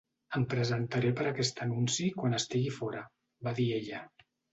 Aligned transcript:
"Em 0.37 0.43
presentaré 0.51 1.11
per 1.19 1.27
a 1.27 1.27
aquest 1.33 1.61
anunci 1.65 2.07
quan 2.21 2.37
estigui 2.37 2.73
fora", 2.79 3.03
va 3.49 3.55
dir 3.61 3.67
ella. 3.77 4.01